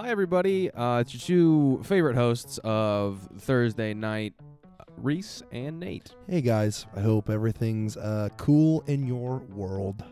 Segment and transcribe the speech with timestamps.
[0.00, 0.70] Hi, everybody.
[0.70, 4.32] Uh, it's your two favorite hosts of Thursday night,
[4.96, 6.14] Reese and Nate.
[6.26, 10.02] Hey guys, I hope everything's uh, cool in your world.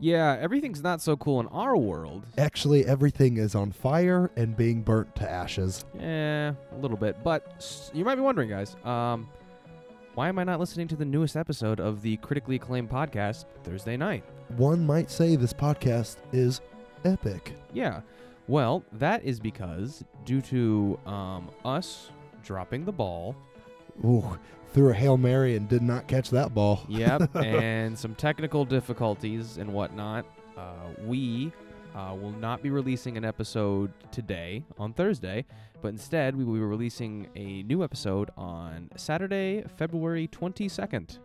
[0.00, 2.26] Yeah, everything's not so cool in our world.
[2.36, 5.86] Actually, everything is on fire and being burnt to ashes.
[5.98, 7.16] Yeah, a little bit.
[7.24, 9.30] But s- you might be wondering, guys, um,
[10.14, 13.96] why am I not listening to the newest episode of the critically acclaimed podcast Thursday
[13.96, 14.24] night?
[14.58, 16.60] One might say this podcast is
[17.06, 17.54] epic.
[17.72, 18.02] Yeah.
[18.48, 22.10] Well, that is because due to um, us
[22.44, 23.34] dropping the ball,
[24.04, 24.38] Ooh,
[24.72, 26.84] threw a Hail Mary and did not catch that ball.
[26.88, 30.72] yep, and some technical difficulties and whatnot, uh,
[31.04, 31.50] we
[31.94, 35.44] uh, will not be releasing an episode today on Thursday,
[35.82, 41.18] but instead we will be releasing a new episode on Saturday, February 22nd.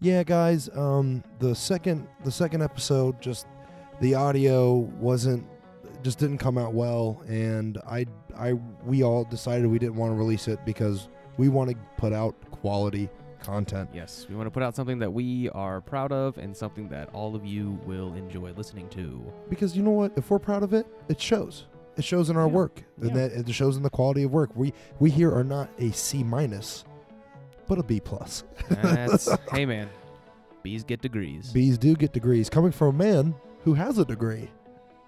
[0.00, 3.46] Yeah, guys, um, the second the second episode just
[4.00, 5.46] the audio wasn't
[6.04, 8.52] just didn't come out well and I I
[8.84, 12.36] we all decided we didn't want to release it because we want to put out
[12.52, 13.08] quality
[13.42, 13.90] content.
[13.92, 17.08] Yes, we want to put out something that we are proud of and something that
[17.12, 19.24] all of you will enjoy listening to.
[19.50, 21.64] because you know what if we're proud of it it shows
[21.96, 22.52] it shows in our Yeah.
[22.52, 25.68] work and that it shows in the quality of work we we here are not
[25.78, 26.84] a c minus
[27.68, 29.88] but a b plus That's, hey man,
[30.62, 31.50] bees get degrees.
[31.52, 34.50] Bees do get degrees coming from a man who has a degree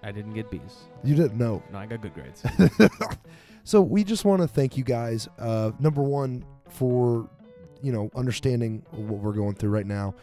[0.03, 0.61] I didn't get B's.
[1.03, 2.43] you didn't know No, I got good grades.
[3.63, 7.29] so we just want to thank you guys uh number one for
[7.81, 10.13] you know understanding what we're going through right now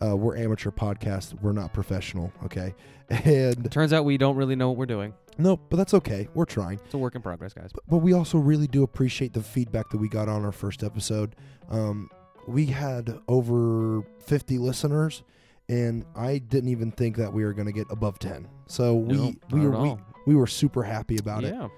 [0.00, 2.74] uh, we're amateur podcast we're not professional okay
[3.10, 5.12] and Turns out we don't really know what we're doing.
[5.38, 7.70] no but that's okay we're trying It's a work in progress, guys.
[7.72, 10.82] but, but we also really do appreciate the feedback that we got on our first
[10.82, 11.36] episode.
[11.70, 12.08] Um,
[12.48, 15.22] we had over 50 listeners,
[15.68, 18.48] and I didn't even think that we were going to get above 10.
[18.66, 19.96] So we No, we were we,
[20.26, 21.54] we were super happy about it.
[21.54, 21.68] yeah.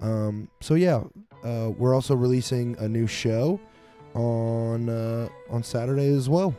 [0.00, 1.02] Um, so yeah,
[1.44, 3.58] uh, we're also releasing a new show
[4.14, 6.54] on uh, on Saturday as well.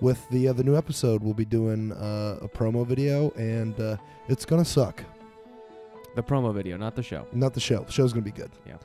[0.00, 3.96] With the uh, the new episode, we'll be doing uh, a promo video, and uh,
[4.28, 5.02] it's gonna suck.
[6.14, 7.26] The promo video, not the show.
[7.32, 7.82] Not the show.
[7.84, 8.50] The show's gonna be good.
[8.66, 8.76] Yeah.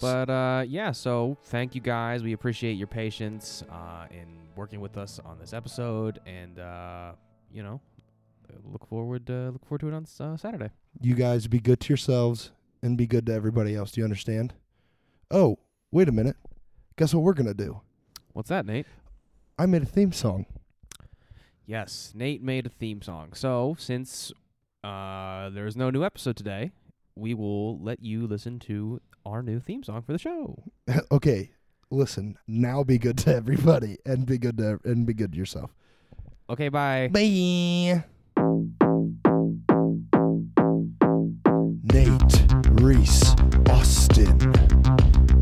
[0.00, 2.22] But uh, yeah, so thank you guys.
[2.22, 7.12] We appreciate your patience uh, in working with us on this episode, and uh,
[7.52, 7.80] you know,
[8.64, 10.70] look forward uh, look forward to it on uh, Saturday.
[11.00, 12.50] you guys be good to yourselves
[12.82, 13.92] and be good to everybody else.
[13.92, 14.54] Do you understand?
[15.30, 15.58] Oh,
[15.90, 16.36] wait a minute.
[16.96, 17.80] Guess what we're going to do?
[18.32, 18.86] What's that, Nate?
[19.58, 20.46] I made a theme song.
[21.66, 23.32] Yes, Nate made a theme song.
[23.32, 24.32] So since
[24.82, 26.72] uh, there's no new episode today,
[27.16, 30.62] we will let you listen to our new theme song for the show.
[31.12, 31.50] okay,
[31.90, 32.38] listen.
[32.46, 35.70] Now be good to everybody and be good to and be good to yourself.
[36.50, 37.08] Okay, bye.
[37.08, 38.04] Bye.
[41.92, 42.44] Nate
[42.82, 43.34] Reese
[43.70, 44.38] Austin.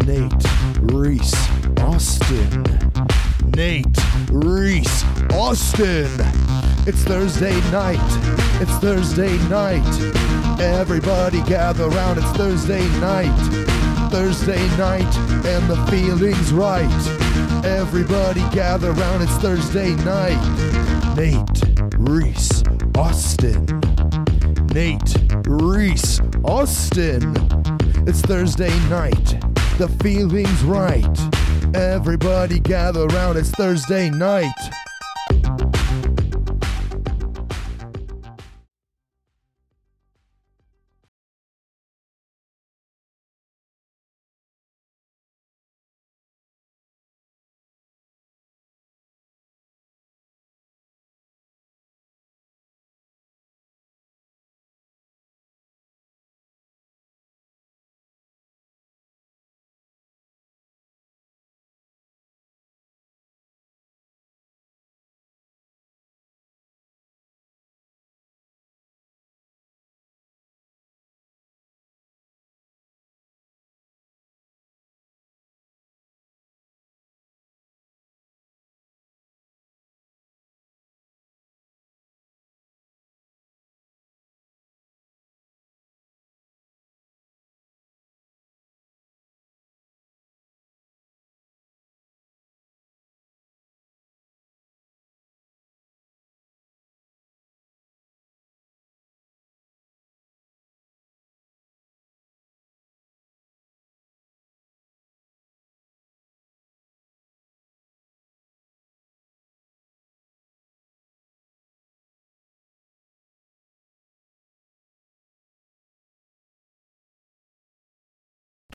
[0.06, 1.34] Nate Reese
[1.80, 2.64] Austin.
[3.56, 3.96] Nate
[4.30, 6.41] Reese Austin.
[6.84, 8.00] It's Thursday night.
[8.60, 9.87] It's Thursday night.
[10.60, 12.19] Everybody gather around.
[12.19, 13.31] It's Thursday night.
[14.10, 15.16] Thursday night
[15.47, 16.91] and the feeling's right.
[17.65, 19.22] Everybody gather around.
[19.22, 20.43] It's Thursday night.
[21.16, 21.62] Nate
[21.98, 22.65] Reese
[22.97, 23.64] Austin.
[24.75, 25.16] Nate
[25.47, 27.32] Reese Austin.
[28.09, 29.41] It's Thursday night.
[29.78, 31.76] The feeling's right.
[31.76, 33.37] Everybody gather around.
[33.37, 34.50] It's Thursday night.